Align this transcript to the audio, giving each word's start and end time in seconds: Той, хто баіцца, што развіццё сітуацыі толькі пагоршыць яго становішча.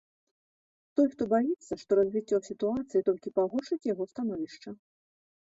Той, 0.99 1.07
хто 1.13 1.27
баіцца, 1.33 1.73
што 1.81 1.91
развіццё 1.99 2.37
сітуацыі 2.49 3.05
толькі 3.11 3.35
пагоршыць 3.37 3.79
яго 3.93 4.03
становішча. 4.15 4.69